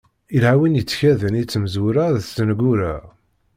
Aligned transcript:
Ilha 0.35 0.53
win 0.59 0.77
yettkaden 0.77 1.39
i 1.41 1.43
tmezwura 1.45 2.05
d 2.15 2.17
tneggura. 2.25 2.95